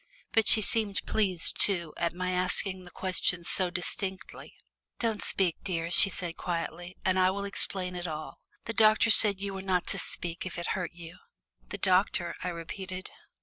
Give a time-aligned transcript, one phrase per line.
[0.31, 4.55] But she seemed pleased, too, at my asking the questions so distinctly.
[4.97, 8.39] "Don't speak, dear," she said quietly, "and I will explain it all.
[8.65, 11.19] The doctor said you were not to speak if it hurt you."
[11.67, 13.11] "The doctor," I repeated.